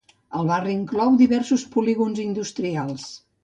El 0.39 0.47
barri 0.51 0.73
inclou 0.77 1.13
diversos 1.21 1.67
polígons 1.77 2.25
industrials. 2.27 3.09